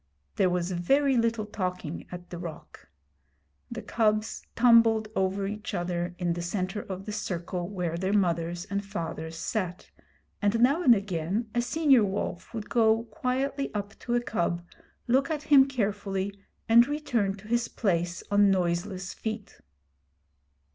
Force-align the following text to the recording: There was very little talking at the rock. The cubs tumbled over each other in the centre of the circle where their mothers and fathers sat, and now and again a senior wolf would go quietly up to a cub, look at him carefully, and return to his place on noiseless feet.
There 0.37 0.49
was 0.49 0.71
very 0.71 1.15
little 1.15 1.45
talking 1.45 2.07
at 2.11 2.31
the 2.31 2.39
rock. 2.39 2.87
The 3.69 3.83
cubs 3.83 4.41
tumbled 4.55 5.09
over 5.15 5.45
each 5.45 5.75
other 5.75 6.15
in 6.17 6.33
the 6.33 6.41
centre 6.41 6.81
of 6.81 7.05
the 7.05 7.11
circle 7.11 7.69
where 7.69 7.95
their 7.95 8.11
mothers 8.11 8.65
and 8.65 8.83
fathers 8.83 9.37
sat, 9.37 9.91
and 10.41 10.59
now 10.59 10.81
and 10.81 10.95
again 10.95 11.51
a 11.53 11.61
senior 11.61 12.03
wolf 12.03 12.51
would 12.51 12.67
go 12.67 13.03
quietly 13.11 13.71
up 13.75 13.93
to 13.99 14.15
a 14.15 14.21
cub, 14.21 14.65
look 15.05 15.29
at 15.29 15.43
him 15.43 15.67
carefully, 15.67 16.33
and 16.67 16.87
return 16.87 17.35
to 17.37 17.47
his 17.47 17.67
place 17.67 18.23
on 18.31 18.49
noiseless 18.49 19.13
feet. 19.13 19.59